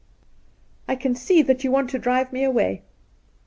'I 0.89 0.95
can 0.95 1.13
see 1.13 1.43
that 1.43 1.63
you 1.63 1.69
want 1.69 1.91
to 1.91 1.99
drive 1.99 2.33
me 2.33 2.43
away.' 2.43 2.81